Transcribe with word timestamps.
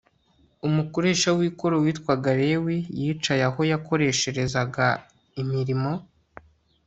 umukoresha 0.67 1.29
w'ikoro 1.37 1.75
witwaga 1.83 2.31
lewi 2.41 2.77
yicaye 2.99 3.43
aho 3.49 3.61
yakoresherezaga 3.71 4.85
imirimo 5.41 5.91